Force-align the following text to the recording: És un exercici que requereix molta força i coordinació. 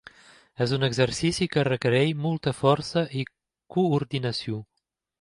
És 0.65 0.71
un 0.77 0.85
exercici 0.87 1.47
que 1.57 1.67
requereix 1.69 2.17
molta 2.23 2.57
força 2.63 3.07
i 3.23 3.29
coordinació. 3.79 4.69